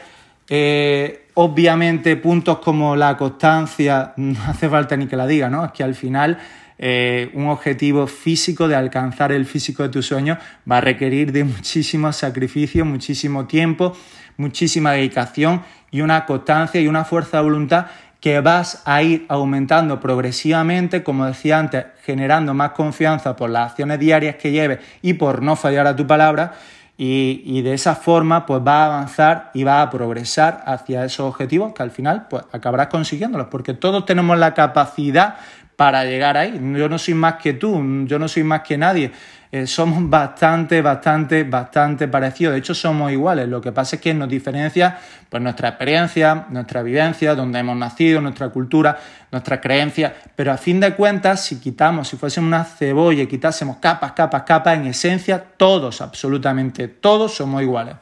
Eh, 0.50 1.27
obviamente 1.33 2.15
puntos 2.15 2.59
como 2.59 2.95
la 2.95 3.17
constancia, 3.17 4.13
no 4.17 4.39
hace 4.47 4.69
falta 4.69 4.95
ni 4.95 5.07
que 5.07 5.15
la 5.15 5.27
diga, 5.27 5.50
¿no? 5.50 5.65
Es 5.65 5.71
que 5.71 5.83
al 5.83 5.95
final 5.95 6.38
eh, 6.77 7.31
un 7.33 7.47
objetivo 7.47 8.05
físico 8.05 8.67
de 8.67 8.75
alcanzar 8.75 9.31
el 9.31 9.45
físico 9.47 9.81
de 9.81 9.89
tus 9.89 10.05
sueños 10.05 10.38
va 10.69 10.77
a 10.77 10.81
requerir 10.81 11.31
de 11.31 11.43
muchísimos 11.43 12.17
sacrificios, 12.17 12.86
muchísimo 12.86 13.47
tiempo, 13.47 13.97
muchísima 14.38 14.91
dedicación 14.91 15.63
y 15.89 16.01
una 16.01 16.25
constancia 16.25 16.79
y 16.79 16.88
una 16.88 17.03
fuerza 17.03 17.38
de 17.38 17.43
voluntad 17.43 17.88
que 18.27 18.41
vas 18.41 18.81
a 18.84 19.01
ir 19.03 19.25
aumentando 19.29 20.01
progresivamente, 20.01 21.01
como 21.01 21.27
decía 21.27 21.60
antes, 21.60 21.86
generando 22.03 22.53
más 22.53 22.72
confianza 22.72 23.38
por 23.38 23.50
las 23.50 23.72
acciones 23.72 24.00
diarias 24.00 24.36
que 24.36 24.51
lleves 24.51 24.79
y 25.01 25.13
por 25.13 25.41
no 25.41 25.55
fallar 25.55 25.88
a 25.88 25.96
tu 25.96 26.05
palabra. 26.05 26.51
Y, 26.98 27.62
de 27.62 27.74
esa 27.74 27.96
forma 27.96 28.46
pues 28.46 28.62
va 28.67 28.84
a 28.84 28.86
avanzar 28.88 29.50
y 29.53 29.63
va 29.63 29.81
a 29.81 29.89
progresar 29.89 30.62
hacia 30.65 31.05
esos 31.05 31.22
objetivos 31.22 31.74
que 31.74 31.84
al 31.84 31.91
final 31.91 32.27
pues 32.29 32.43
acabarás 32.51 32.88
consiguiéndolos 32.88 33.48
porque 33.48 33.74
todos 33.74 34.05
tenemos 34.05 34.38
la 34.38 34.53
capacidad 34.53 35.36
para 35.77 36.03
llegar 36.03 36.36
ahí. 36.36 36.60
Yo 36.75 36.89
no 36.89 36.98
soy 36.98 37.13
más 37.13 37.36
que 37.36 37.53
tú, 37.53 37.81
yo 38.07 38.19
no 38.19 38.27
soy 38.27 38.43
más 38.43 38.60
que 38.63 38.77
nadie. 38.77 39.13
Eh, 39.51 39.65
somos 39.65 40.09
bastante, 40.09 40.81
bastante, 40.81 41.43
bastante 41.43 42.07
parecidos. 42.07 42.53
De 42.53 42.59
hecho, 42.59 42.73
somos 42.73 43.11
iguales. 43.11 43.47
Lo 43.47 43.61
que 43.61 43.71
pasa 43.71 43.95
es 43.95 44.01
que 44.01 44.13
nos 44.13 44.27
diferencia 44.27 44.99
pues, 45.29 45.41
nuestra 45.41 45.69
experiencia, 45.69 46.45
nuestra 46.49 46.83
vivencia, 46.83 47.33
donde 47.33 47.59
hemos 47.59 47.77
nacido, 47.77 48.19
nuestra 48.19 48.49
cultura, 48.49 48.97
nuestras 49.31 49.61
creencias. 49.61 50.11
Pero 50.35 50.51
a 50.51 50.57
fin 50.57 50.79
de 50.79 50.93
cuentas, 50.95 51.45
si 51.45 51.59
quitamos, 51.59 52.09
si 52.09 52.17
fuésemos 52.17 52.47
una 52.47 52.65
cebolla 52.65 53.23
y 53.23 53.27
quitásemos 53.27 53.77
capas, 53.77 54.11
capas, 54.11 54.43
capas, 54.43 54.77
en 54.77 54.87
esencia, 54.87 55.43
todos, 55.55 56.01
absolutamente 56.01 56.89
todos 56.89 57.33
somos 57.35 57.61
iguales. 57.61 57.95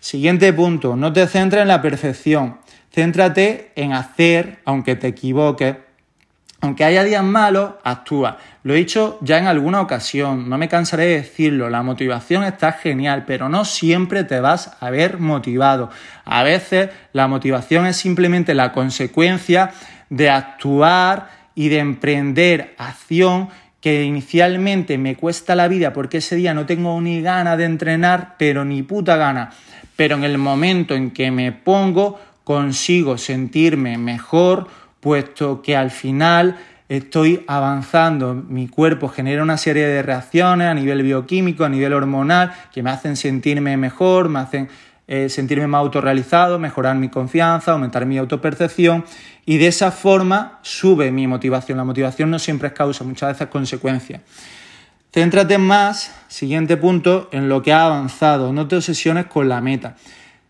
Siguiente 0.00 0.52
punto, 0.52 0.96
no 0.96 1.12
te 1.12 1.26
centres 1.26 1.62
en 1.62 1.68
la 1.68 1.80
perfección. 1.80 2.58
Céntrate 2.92 3.72
en 3.76 3.92
hacer, 3.92 4.60
aunque 4.64 4.96
te 4.96 5.08
equivoques, 5.08 5.76
aunque 6.60 6.84
haya 6.84 7.04
días 7.04 7.22
malos, 7.22 7.72
actúa. 7.84 8.38
Lo 8.66 8.74
he 8.74 8.78
dicho 8.78 9.20
ya 9.20 9.38
en 9.38 9.46
alguna 9.46 9.80
ocasión, 9.80 10.48
no 10.48 10.58
me 10.58 10.68
cansaré 10.68 11.04
de 11.04 11.16
decirlo, 11.18 11.70
la 11.70 11.84
motivación 11.84 12.42
está 12.42 12.72
genial, 12.72 13.22
pero 13.24 13.48
no 13.48 13.64
siempre 13.64 14.24
te 14.24 14.40
vas 14.40 14.76
a 14.80 14.90
ver 14.90 15.20
motivado. 15.20 15.88
A 16.24 16.42
veces 16.42 16.90
la 17.12 17.28
motivación 17.28 17.86
es 17.86 17.96
simplemente 17.96 18.54
la 18.54 18.72
consecuencia 18.72 19.70
de 20.10 20.30
actuar 20.30 21.28
y 21.54 21.68
de 21.68 21.78
emprender 21.78 22.74
acción 22.76 23.50
que 23.80 24.02
inicialmente 24.02 24.98
me 24.98 25.14
cuesta 25.14 25.54
la 25.54 25.68
vida 25.68 25.92
porque 25.92 26.18
ese 26.18 26.34
día 26.34 26.52
no 26.52 26.66
tengo 26.66 27.00
ni 27.00 27.22
ganas 27.22 27.58
de 27.58 27.66
entrenar, 27.66 28.34
pero 28.36 28.64
ni 28.64 28.82
puta 28.82 29.14
gana. 29.14 29.52
Pero 29.94 30.16
en 30.16 30.24
el 30.24 30.38
momento 30.38 30.96
en 30.96 31.12
que 31.12 31.30
me 31.30 31.52
pongo, 31.52 32.18
consigo 32.42 33.16
sentirme 33.16 33.96
mejor, 33.96 34.66
puesto 34.98 35.62
que 35.62 35.76
al 35.76 35.92
final 35.92 36.56
estoy 36.88 37.44
avanzando, 37.46 38.34
mi 38.34 38.68
cuerpo 38.68 39.08
genera 39.08 39.42
una 39.42 39.56
serie 39.56 39.86
de 39.86 40.02
reacciones 40.02 40.68
a 40.68 40.74
nivel 40.74 41.02
bioquímico, 41.02 41.64
a 41.64 41.68
nivel 41.68 41.92
hormonal, 41.92 42.52
que 42.72 42.82
me 42.82 42.90
hacen 42.90 43.16
sentirme 43.16 43.76
mejor, 43.76 44.28
me 44.28 44.40
hacen 44.40 44.68
eh, 45.08 45.28
sentirme 45.28 45.66
más 45.66 45.80
autorrealizado, 45.80 46.58
mejorar 46.58 46.96
mi 46.96 47.08
confianza, 47.08 47.72
aumentar 47.72 48.06
mi 48.06 48.18
autopercepción 48.18 49.04
y 49.44 49.58
de 49.58 49.68
esa 49.68 49.92
forma 49.92 50.58
sube 50.62 51.12
mi 51.12 51.26
motivación. 51.26 51.78
La 51.78 51.84
motivación 51.84 52.30
no 52.30 52.38
siempre 52.38 52.68
es 52.68 52.74
causa, 52.74 53.04
muchas 53.04 53.30
veces 53.30 53.42
es 53.42 53.48
consecuencia. 53.48 54.22
Céntrate 55.12 55.58
más, 55.58 56.12
siguiente 56.28 56.76
punto, 56.76 57.28
en 57.32 57.48
lo 57.48 57.62
que 57.62 57.72
ha 57.72 57.86
avanzado, 57.86 58.52
no 58.52 58.68
te 58.68 58.76
obsesiones 58.76 59.26
con 59.26 59.48
la 59.48 59.60
meta. 59.60 59.96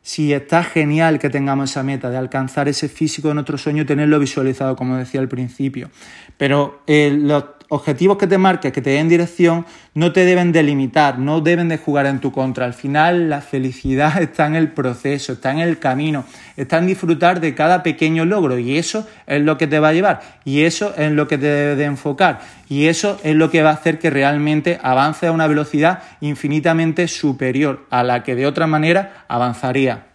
Si 0.07 0.33
está 0.33 0.63
genial 0.63 1.19
que 1.19 1.31
tengamos 1.31 1.73
esa 1.73 1.83
meta 1.83 2.09
de 2.11 2.17
alcanzar 2.17 2.69
ese 2.69 2.89
físico 2.89 3.27
de 3.27 3.35
nuestro 3.35 3.59
sueño 3.59 3.85
tenerlo 3.85 4.21
visualizado, 4.21 4.77
como 4.77 4.97
decía 4.97 5.19
al 5.19 5.27
principio. 5.27 5.91
Pero 6.37 6.81
eh, 6.87 7.19
los 7.21 7.43
objetivos 7.68 8.16
que 8.16 8.26
te 8.26 8.38
marques, 8.38 8.73
que 8.73 8.80
te 8.80 8.90
den 8.90 9.08
dirección, 9.08 9.66
no 9.94 10.12
te 10.12 10.25
deben 10.25 10.52
delimitar, 10.52 11.18
no 11.18 11.40
deben 11.40 11.68
de 11.68 11.78
jugar 11.78 12.06
en 12.06 12.20
tu 12.20 12.30
contra. 12.32 12.64
Al 12.64 12.75
final 12.75 13.28
la 13.28 13.40
felicidad 13.40 14.20
está 14.23 14.46
en 14.46 14.54
el 14.54 14.73
proceso, 14.73 15.35
está 15.35 15.50
en 15.50 15.58
el 15.58 15.78
camino, 15.78 16.25
está 16.56 16.78
en 16.78 16.87
disfrutar 16.87 17.40
de 17.40 17.54
cada 17.54 17.82
pequeño 17.82 18.25
logro. 18.25 18.58
Y 18.58 18.78
eso 18.78 19.06
es 19.26 19.42
lo 19.42 19.58
que 19.58 19.66
te 19.66 19.80
va 19.80 19.88
a 19.88 19.92
llevar. 19.92 20.20
Y 20.44 20.62
eso 20.62 20.94
es 20.96 21.11
lo 21.12 21.26
que 21.28 21.38
te 21.38 21.46
debe 21.46 21.76
de 21.76 21.85
enfocar. 21.85 22.40
Y 22.68 22.87
eso 22.87 23.18
es 23.25 23.35
lo 23.35 23.50
que 23.50 23.62
va 23.62 23.70
a 23.70 23.75
hacer 23.75 23.99
que 23.99 24.11
realmente 24.11 24.78
avance 24.82 25.26
a 25.26 25.32
una 25.32 25.46
velocidad 25.46 26.02
infinitamente 26.20 27.08
superior 27.08 27.87
a 27.90 28.02
la 28.02 28.23
que 28.23 28.35
de 28.35 28.46
otra 28.46 28.66
manera 28.66 29.25
avanzaría. 29.28 30.06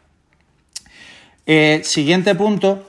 Eh, 1.45 1.81
siguiente 1.83 2.35
punto, 2.35 2.87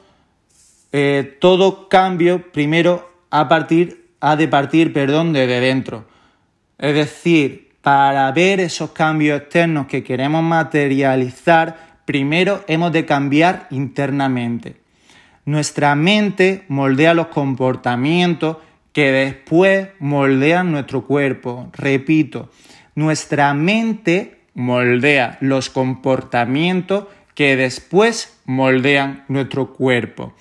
eh, 0.92 1.38
todo 1.40 1.88
cambio 1.88 2.52
primero 2.52 3.11
a 3.31 3.49
partir, 3.49 4.02
ha 4.23 4.37
de 4.37 4.49
partir 4.49 4.93
perdón, 4.93 5.33
desde 5.33 5.61
dentro. 5.61 6.07
Es 6.79 6.95
decir, 6.95 7.73
para 7.83 8.31
ver 8.31 8.61
esos 8.61 8.93
cambios 8.93 9.41
externos 9.41 9.88
que 9.88 10.05
queremos 10.05 10.43
materializar, 10.45 11.99
primero 12.05 12.64
hemos 12.69 12.93
de 12.93 13.05
cambiar 13.05 13.67
internamente. 13.71 14.76
Nuestra 15.45 15.97
mente 15.97 16.64
moldea 16.69 17.14
los 17.14 17.26
comportamientos 17.26 18.59
que 18.93 19.11
después 19.11 19.88
moldean 19.99 20.71
nuestro 20.71 21.05
cuerpo. 21.05 21.69
Repito, 21.73 22.50
nuestra 22.95 23.52
mente 23.55 24.38
moldea 24.55 25.38
los 25.41 25.69
comportamientos 25.69 27.07
que 27.35 27.57
después 27.57 28.38
moldean 28.45 29.25
nuestro 29.26 29.73
cuerpo. 29.73 30.33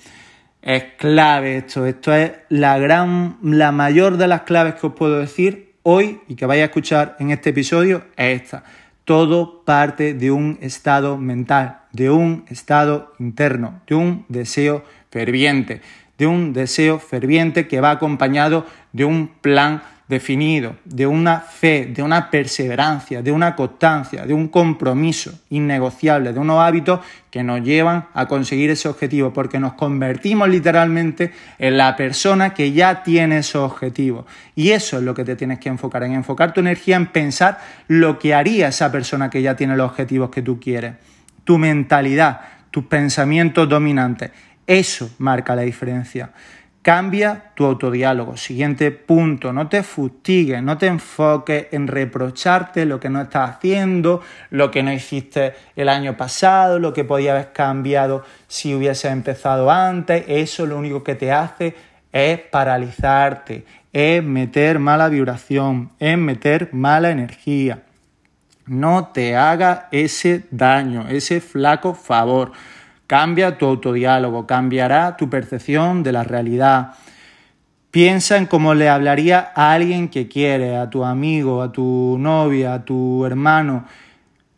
Es 0.62 0.84
clave 0.98 1.58
esto, 1.58 1.86
esto 1.86 2.14
es 2.14 2.32
la 2.50 2.78
gran, 2.78 3.38
la 3.42 3.72
mayor 3.72 4.18
de 4.18 4.28
las 4.28 4.42
claves 4.42 4.76
que 4.76 4.88
os 4.88 4.94
puedo 4.94 5.20
decir 5.20 5.74
hoy 5.84 6.22
y 6.28 6.36
que 6.36 6.46
vais 6.46 6.62
a 6.62 6.66
escuchar 6.66 7.16
en 7.20 7.32
este 7.32 7.50
episodio 7.50 8.06
es 8.16 8.44
esta. 8.44 8.64
Todo 9.04 9.64
parte 9.66 10.14
de 10.14 10.30
un 10.30 10.60
estado 10.62 11.18
mental, 11.18 11.82
de 11.92 12.12
un 12.12 12.46
estado 12.50 13.14
interno, 13.18 13.82
de 13.88 13.96
un 13.96 14.26
deseo 14.30 14.84
ferviente 15.10 15.82
de 16.22 16.28
un 16.28 16.54
deseo 16.54 17.00
ferviente 17.00 17.68
que 17.68 17.82
va 17.82 17.90
acompañado 17.90 18.68
de 18.94 19.06
un 19.06 19.30
plan 19.42 19.82
definido, 20.12 20.76
de 20.86 21.08
una 21.08 21.40
fe, 21.40 21.88
de 21.88 22.04
una 22.04 22.30
perseverancia, 22.30 23.24
de 23.24 23.32
una 23.32 23.56
constancia, 23.56 24.26
de 24.26 24.34
un 24.36 24.50
compromiso 24.50 25.32
innegociable, 25.50 26.34
de 26.34 26.40
unos 26.40 26.60
hábitos 26.60 27.00
que 27.32 27.42
nos 27.42 27.64
llevan 27.64 28.08
a 28.14 28.28
conseguir 28.28 28.70
ese 28.70 28.90
objetivo, 28.90 29.32
porque 29.32 29.60
nos 29.60 29.74
convertimos 29.74 30.50
literalmente 30.50 31.32
en 31.58 31.78
la 31.78 31.96
persona 31.96 32.54
que 32.54 32.74
ya 32.74 33.02
tiene 33.02 33.40
esos 33.40 33.72
objetivos. 33.72 34.26
Y 34.54 34.72
eso 34.72 34.98
es 34.98 35.04
lo 35.04 35.16
que 35.16 35.24
te 35.24 35.36
tienes 35.36 35.58
que 35.58 35.70
enfocar, 35.70 36.04
en 36.04 36.12
enfocar 36.12 36.54
tu 36.54 36.60
energía 36.60 36.98
en 36.98 37.08
pensar 37.08 37.60
lo 37.88 38.20
que 38.20 38.36
haría 38.36 38.68
esa 38.68 38.92
persona 38.92 39.30
que 39.30 39.42
ya 39.42 39.56
tiene 39.56 39.76
los 39.76 39.90
objetivos 39.90 40.30
que 40.30 40.42
tú 40.42 40.60
quieres. 40.60 40.96
Tu 41.46 41.58
mentalidad, 41.58 42.42
tus 42.70 42.86
pensamientos 42.86 43.68
dominantes. 43.68 44.32
Eso 44.68 45.10
marca 45.18 45.56
la 45.56 45.64
diferencia. 45.64 46.32
Cambia 46.82 47.52
tu 47.54 47.66
autodiálogo. 47.66 48.38
Siguiente 48.38 48.90
punto, 48.90 49.54
no 49.54 49.70
te 49.70 49.84
fustigues, 49.84 50.64
no 50.64 50.80
te 50.80 50.88
enfoques 50.88 51.68
en 51.72 51.88
reprocharte 51.88 52.86
lo 52.86 53.00
que 53.00 53.10
no 53.10 53.22
estás 53.22 53.52
haciendo, 53.52 54.22
lo 54.50 54.72
que 54.72 54.82
no 54.82 54.92
hiciste 54.92 55.54
el 55.76 55.90
año 55.90 56.18
pasado, 56.18 56.80
lo 56.80 56.92
que 56.92 57.04
podía 57.04 57.34
haber 57.34 57.54
cambiado 57.54 58.24
si 58.48 58.74
hubiese 58.74 59.10
empezado 59.10 59.70
antes. 59.70 60.24
Eso 60.28 60.66
lo 60.66 60.78
único 60.78 61.04
que 61.04 61.14
te 61.14 61.32
hace 61.32 61.76
es 62.12 62.40
paralizarte, 62.40 63.64
es 63.94 64.24
meter 64.24 64.80
mala 64.80 65.08
vibración, 65.08 65.92
es 66.00 66.18
meter 66.18 66.70
mala 66.74 67.12
energía. 67.12 67.84
No 68.66 69.12
te 69.14 69.36
haga 69.36 69.88
ese 69.92 70.46
daño, 70.50 71.08
ese 71.10 71.42
flaco 71.42 71.94
favor. 71.94 72.54
Cambia 73.12 73.58
tu 73.58 73.66
autodiálogo, 73.66 74.48
cambiará 74.48 75.18
tu 75.18 75.30
percepción 75.30 76.02
de 76.02 76.14
la 76.14 76.24
realidad. 76.24 76.94
Piensa 77.92 78.38
en 78.38 78.46
cómo 78.46 78.74
le 78.74 78.88
hablaría 78.88 79.52
a 79.54 79.74
alguien 79.74 80.08
que 80.08 80.30
quiere, 80.30 80.78
a 80.78 80.90
tu 80.90 81.04
amigo, 81.04 81.62
a 81.62 81.74
tu 81.74 82.16
novia, 82.18 82.74
a 82.74 82.86
tu 82.86 83.26
hermano. 83.26 83.84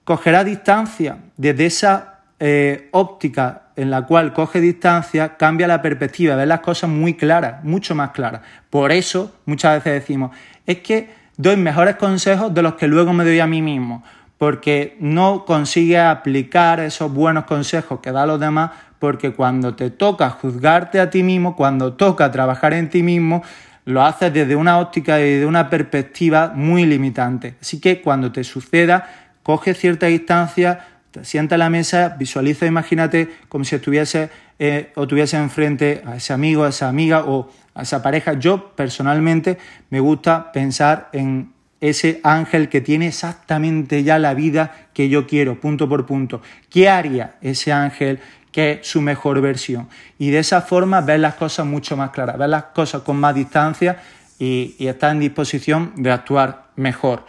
Cogerá 0.03 0.43
distancia 0.43 1.17
desde 1.35 1.65
esa 1.65 2.19
eh, 2.39 2.89
óptica 2.91 3.69
en 3.75 3.89
la 3.89 4.03
cual 4.03 4.33
coge 4.33 4.61
distancia, 4.61 5.35
cambia 5.35 5.65
la 5.65 5.81
perspectiva, 5.81 6.35
ves 6.35 6.47
las 6.47 6.59
cosas 6.59 6.91
muy 6.91 7.15
claras, 7.15 7.63
mucho 7.63 7.95
más 7.95 8.11
claras. 8.11 8.41
Por 8.69 8.91
eso 8.91 9.35
muchas 9.47 9.83
veces 9.83 10.01
decimos, 10.01 10.29
es 10.67 10.81
que 10.81 11.09
doy 11.37 11.57
mejores 11.57 11.95
consejos 11.95 12.53
de 12.53 12.61
los 12.61 12.75
que 12.75 12.87
luego 12.87 13.13
me 13.13 13.23
doy 13.23 13.39
a 13.39 13.47
mí 13.47 13.63
mismo 13.63 14.03
porque 14.37 14.97
no 14.99 15.45
consigues 15.45 15.99
aplicar 15.99 16.79
esos 16.79 17.13
buenos 17.13 17.45
consejos 17.45 17.99
que 17.99 18.11
da 18.11 18.25
los 18.25 18.39
demás, 18.39 18.71
porque 18.99 19.31
cuando 19.33 19.75
te 19.75 19.89
toca 19.89 20.29
juzgarte 20.29 20.99
a 20.99 21.09
ti 21.09 21.23
mismo, 21.23 21.55
cuando 21.55 21.93
toca 21.93 22.31
trabajar 22.31 22.73
en 22.73 22.89
ti 22.89 23.03
mismo, 23.03 23.43
lo 23.85 24.03
haces 24.03 24.33
desde 24.33 24.55
una 24.55 24.79
óptica 24.79 25.19
y 25.19 25.39
de 25.39 25.45
una 25.45 25.69
perspectiva 25.69 26.51
muy 26.55 26.85
limitante. 26.85 27.55
Así 27.61 27.79
que 27.79 28.01
cuando 28.01 28.31
te 28.31 28.43
suceda, 28.43 29.09
coge 29.43 29.73
cierta 29.73 30.07
distancia, 30.07 30.87
te 31.11 31.25
sienta 31.25 31.55
a 31.55 31.57
la 31.57 31.69
mesa, 31.69 32.15
visualiza, 32.17 32.65
imagínate 32.65 33.29
como 33.49 33.65
si 33.65 33.75
estuviese 33.75 34.29
eh, 34.59 34.91
o 34.95 35.07
tuviese 35.07 35.37
enfrente 35.37 36.01
a 36.05 36.15
ese 36.15 36.33
amigo, 36.33 36.63
a 36.63 36.69
esa 36.69 36.87
amiga 36.87 37.25
o 37.25 37.49
a 37.75 37.83
esa 37.83 38.01
pareja. 38.01 38.33
Yo 38.33 38.73
personalmente 38.75 39.57
me 39.89 39.99
gusta 39.99 40.51
pensar 40.51 41.09
en 41.13 41.52
ese 41.83 42.21
ángel 42.23 42.69
que 42.69 42.79
tiene 42.79 43.07
exactamente 43.07 44.03
ya 44.03 44.17
la 44.17 44.33
vida 44.33 44.87
que 44.93 45.09
yo 45.09 45.27
quiero, 45.27 45.59
punto 45.59 45.89
por 45.89 46.05
punto. 46.05 46.41
¿Qué 46.69 46.87
haría 46.87 47.35
ese 47.41 47.73
ángel 47.73 48.19
que 48.53 48.71
es 48.71 48.87
su 48.87 49.01
mejor 49.01 49.41
versión? 49.41 49.89
Y 50.17 50.29
de 50.29 50.39
esa 50.39 50.61
forma 50.61 51.01
ver 51.01 51.19
las 51.19 51.35
cosas 51.35 51.65
mucho 51.65 51.97
más 51.97 52.11
claras, 52.11 52.37
ver 52.37 52.47
las 52.47 52.63
cosas 52.65 53.01
con 53.01 53.17
más 53.17 53.35
distancia 53.35 54.01
y, 54.39 54.75
estar 54.79 55.11
en 55.11 55.19
disposición 55.19 55.91
de 55.97 56.09
actuar 56.09 56.67
mejor. 56.77 57.25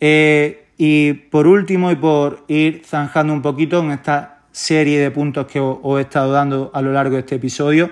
Eh, 0.00 0.68
y 0.78 1.12
por 1.12 1.46
último, 1.46 1.90
y 1.90 1.96
por 1.96 2.46
ir 2.48 2.84
zanjando 2.86 3.34
un 3.34 3.42
poquito 3.42 3.80
en 3.80 3.90
esta 3.90 4.38
serie 4.52 5.00
de 5.00 5.10
puntos 5.10 5.46
que 5.46 5.60
os 5.60 5.98
he 5.98 6.00
estado 6.00 6.32
dando 6.32 6.70
a 6.72 6.80
lo 6.80 6.94
largo 6.94 7.16
de 7.16 7.20
este 7.20 7.34
episodio, 7.34 7.90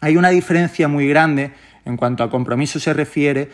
hay 0.00 0.16
una 0.16 0.30
diferencia 0.30 0.88
muy 0.88 1.06
grande 1.06 1.52
en 1.84 1.96
cuanto 1.96 2.24
a 2.24 2.30
compromiso 2.30 2.80
se 2.80 2.92
refiere 2.92 3.50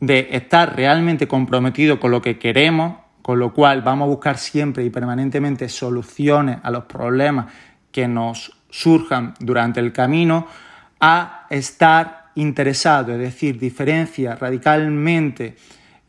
de 0.00 0.28
estar 0.32 0.76
realmente 0.76 1.26
comprometido 1.26 1.98
con 1.98 2.10
lo 2.10 2.22
que 2.22 2.38
queremos, 2.38 2.98
con 3.22 3.38
lo 3.38 3.52
cual 3.52 3.82
vamos 3.82 4.06
a 4.06 4.08
buscar 4.08 4.38
siempre 4.38 4.84
y 4.84 4.90
permanentemente 4.90 5.68
soluciones 5.68 6.58
a 6.62 6.70
los 6.70 6.84
problemas 6.84 7.52
que 7.92 8.08
nos 8.08 8.56
surjan 8.70 9.34
durante 9.40 9.80
el 9.80 9.92
camino, 9.92 10.46
a 11.00 11.46
estar 11.50 12.30
interesado, 12.34 13.12
es 13.12 13.18
decir, 13.18 13.58
diferencia 13.58 14.34
radicalmente 14.36 15.56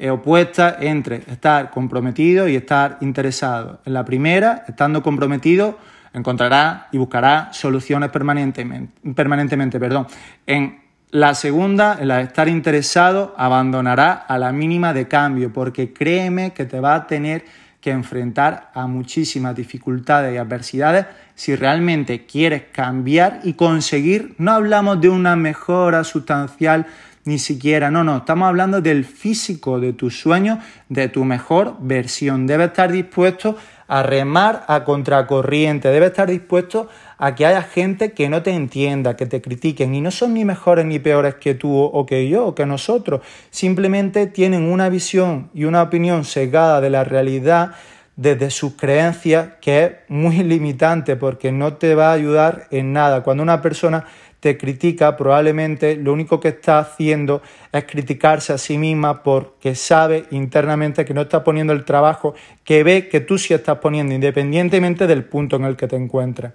opuesta 0.10 0.78
entre 0.80 1.18
estar 1.18 1.70
comprometido 1.72 2.48
y 2.48 2.56
estar 2.56 2.98
interesado. 3.02 3.82
En 3.86 3.94
la 3.94 4.06
primera, 4.06 4.64
estando 4.66 5.04
comprometido, 5.04 5.78
encontrará 6.14 6.88
y 6.94 6.98
buscará 6.98 7.52
soluciones 7.52 8.10
permanentemente. 8.10 8.94
permanentemente 9.14 9.78
perdón. 9.80 10.08
En 10.46 10.80
la 11.12 11.34
segunda, 11.34 11.98
el 12.00 12.12
estar 12.12 12.48
interesado, 12.48 13.34
abandonará 13.38 14.14
a 14.14 14.38
la 14.38 14.52
mínima 14.52 14.94
de 14.94 15.08
cambio, 15.08 15.52
porque 15.52 15.92
créeme 15.92 16.54
que 16.54 16.66
te 16.66 16.80
va 16.80 16.96
a 16.96 17.08
tener 17.08 17.46
que 17.82 17.92
enfrentar 17.92 18.70
a 18.74 18.88
muchísimas 18.88 19.56
dificultades 19.56 20.34
y 20.34 20.38
adversidades 20.38 21.06
si 21.34 21.56
realmente 21.56 22.26
quieres 22.26 22.64
cambiar 22.72 23.40
y 23.44 23.54
conseguir, 23.54 24.36
no 24.38 24.52
hablamos 24.52 25.00
de 25.00 25.10
una 25.10 25.36
mejora 25.36 26.04
sustancial 26.04 26.86
ni 27.26 27.40
siquiera, 27.40 27.90
no, 27.90 28.04
no, 28.04 28.18
estamos 28.18 28.48
hablando 28.48 28.82
del 28.82 29.06
físico 29.06 29.80
de 29.80 29.94
tus 29.94 30.20
sueños, 30.20 30.60
de 30.90 31.10
tu 31.10 31.26
mejor 31.26 31.78
versión. 31.80 32.48
Debes 32.48 32.68
estar 32.68 32.92
dispuesto 32.92 33.58
a 33.90 34.04
remar 34.04 34.66
a 34.68 34.84
contracorriente, 34.84 35.90
debes 35.90 36.12
estar 36.12 36.30
dispuesto 36.30 36.88
a 37.18 37.34
que 37.34 37.48
haya 37.48 37.64
gente 37.64 38.14
que 38.14 38.30
no 38.30 38.44
te 38.44 38.52
entienda, 38.52 39.18
que 39.18 39.26
te 39.26 39.42
critiquen. 39.42 39.96
Y 39.96 40.02
no 40.02 40.12
son 40.12 40.36
ni 40.36 40.46
mejores 40.46 40.86
ni 40.86 41.00
peores 41.00 41.36
que 41.36 41.56
tú 41.56 41.76
o 41.76 42.06
que 42.06 42.30
yo 42.30 42.46
o 42.46 42.56
que 42.56 42.68
nosotros, 42.68 43.22
simplemente 43.50 44.28
tienen 44.28 44.72
una 44.72 44.90
visión 44.90 45.50
y 45.56 45.64
una 45.64 45.82
opinión 45.82 46.24
sesgada 46.24 46.82
de 46.82 46.92
la 46.92 47.04
realidad 47.04 47.72
desde 48.16 48.52
sus 48.52 48.74
creencias 48.74 49.54
que 49.60 49.84
es 49.84 49.92
muy 50.08 50.38
limitante 50.44 51.16
porque 51.16 51.52
no 51.52 51.74
te 51.74 51.96
va 51.96 52.12
a 52.12 52.14
ayudar 52.14 52.68
en 52.70 52.94
nada. 52.94 53.24
Cuando 53.24 53.42
una 53.42 53.62
persona 53.62 54.06
te 54.40 54.58
critica, 54.58 55.18
probablemente 55.18 55.96
lo 55.96 56.14
único 56.14 56.40
que 56.40 56.50
está 56.50 56.80
haciendo 56.80 57.42
es 57.72 57.84
criticarse 57.86 58.54
a 58.54 58.58
sí 58.58 58.78
misma 58.78 59.22
porque 59.24 59.76
sabe 59.76 60.26
internamente 60.32 61.06
que 61.06 61.14
no 61.14 61.22
está 61.22 61.44
poniendo 61.44 61.74
el 61.74 61.84
trabajo 61.84 62.34
que 62.64 62.84
ve 62.84 63.10
que 63.10 63.20
tú 63.20 63.38
sí 63.38 63.54
estás 63.54 63.80
poniendo, 63.80 64.14
independientemente 64.14 65.08
del 65.08 65.26
punto 65.26 65.58
en 65.58 65.66
el 65.66 65.76
que 65.76 65.88
te 65.88 65.98
encuentres. 65.98 66.54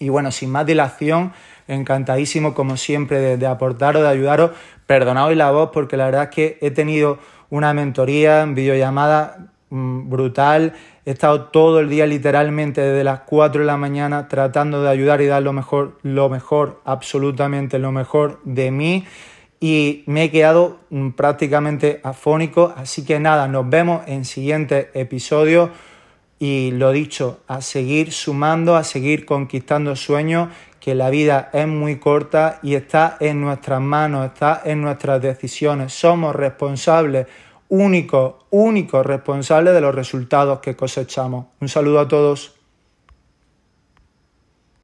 Y 0.00 0.08
bueno, 0.08 0.30
sin 0.30 0.50
más 0.50 0.66
dilación, 0.66 1.32
encantadísimo 1.68 2.54
como 2.54 2.76
siempre 2.76 3.36
de, 3.36 3.46
aportaros, 3.46 4.02
de 4.02 4.08
ayudaros. 4.08 4.52
Perdonad 4.86 5.26
hoy 5.26 5.34
la 5.34 5.50
voz 5.50 5.70
porque 5.72 5.96
la 5.96 6.06
verdad 6.06 6.24
es 6.24 6.30
que 6.30 6.58
he 6.60 6.70
tenido 6.70 7.18
una 7.50 7.74
mentoría 7.74 8.42
en 8.42 8.54
videollamada 8.54 9.52
brutal. 9.70 10.74
He 11.04 11.12
estado 11.12 11.46
todo 11.46 11.80
el 11.80 11.88
día 11.88 12.06
literalmente 12.06 12.80
desde 12.80 13.04
las 13.04 13.20
4 13.20 13.60
de 13.60 13.66
la 13.66 13.76
mañana 13.76 14.28
tratando 14.28 14.82
de 14.82 14.90
ayudar 14.90 15.20
y 15.20 15.26
dar 15.26 15.42
lo 15.42 15.52
mejor, 15.52 15.98
lo 16.02 16.28
mejor, 16.28 16.80
absolutamente 16.84 17.78
lo 17.78 17.92
mejor 17.92 18.40
de 18.44 18.70
mí. 18.70 19.04
Y 19.60 20.04
me 20.06 20.24
he 20.24 20.30
quedado 20.30 20.78
mm, 20.90 21.10
prácticamente 21.10 22.00
afónico. 22.04 22.72
Así 22.76 23.04
que 23.04 23.18
nada, 23.18 23.48
nos 23.48 23.68
vemos 23.68 24.02
en 24.06 24.24
siguientes 24.24 24.88
episodios 24.94 25.70
y 26.38 26.70
lo 26.70 26.92
dicho, 26.92 27.40
a 27.48 27.60
seguir 27.60 28.12
sumando, 28.12 28.76
a 28.76 28.84
seguir 28.84 29.26
conquistando 29.26 29.96
sueños, 29.96 30.48
que 30.78 30.94
la 30.94 31.10
vida 31.10 31.50
es 31.52 31.66
muy 31.66 31.98
corta 31.98 32.60
y 32.62 32.74
está 32.74 33.16
en 33.18 33.40
nuestras 33.40 33.80
manos, 33.80 34.26
está 34.26 34.62
en 34.64 34.80
nuestras 34.80 35.20
decisiones. 35.20 35.92
Somos 35.92 36.36
responsables, 36.36 37.26
únicos, 37.68 38.34
únicos 38.50 39.04
responsables 39.04 39.74
de 39.74 39.80
los 39.80 39.94
resultados 39.94 40.60
que 40.60 40.76
cosechamos. 40.76 41.46
Un 41.60 41.68
saludo 41.68 42.00
a 42.00 42.08
todos. 42.08 42.57